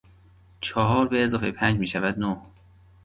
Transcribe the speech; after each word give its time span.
چهار 0.61 1.07
به 1.07 1.23
اضافهی 1.23 1.51
پنج 1.51 1.79
میشود 1.79 2.19
نه. 2.19 2.37